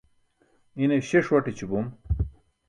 [0.81, 1.87] ine śe ṣuaṭ eću bom